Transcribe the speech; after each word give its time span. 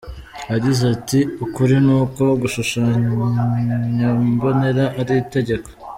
Yagize 0.51 0.83
ati 0.95 1.19
“Ukuri 1.45 1.75
ni 1.85 1.93
uko 2.01 2.23
igishushanyombonera 2.35 4.85
ari 4.99 5.13
itegeko. 5.23 5.67